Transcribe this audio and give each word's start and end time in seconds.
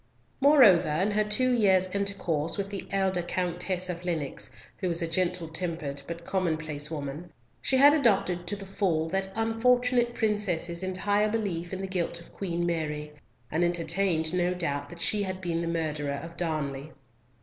Moreover, 0.39 0.89
in 0.89 1.11
her 1.11 1.23
two 1.23 1.53
years' 1.53 1.93
intercourse 1.93 2.57
with 2.57 2.71
the 2.71 2.87
elder 2.89 3.21
Countess 3.21 3.87
of 3.87 4.03
Lennox, 4.03 4.49
who 4.77 4.89
was 4.89 5.03
a 5.03 5.07
gentle 5.07 5.47
tempered 5.47 6.01
but 6.07 6.25
commonplace 6.25 6.89
woman, 6.89 7.31
she 7.61 7.77
had 7.77 7.93
adopted 7.93 8.47
to 8.47 8.55
the 8.55 8.65
full 8.65 9.07
that 9.09 9.31
unfortunate 9.35 10.15
princess's 10.15 10.81
entire 10.81 11.29
belief 11.29 11.71
in 11.71 11.81
the 11.81 11.87
guilt 11.87 12.19
of 12.19 12.33
Queen 12.33 12.65
Mary, 12.65 13.13
and 13.51 13.63
entertained 13.63 14.33
no 14.33 14.55
doubt 14.55 14.89
that 14.89 15.01
she 15.01 15.21
had 15.21 15.39
been 15.39 15.61
the 15.61 15.67
murderer 15.67 16.13
of 16.23 16.35
Darnley. 16.35 16.93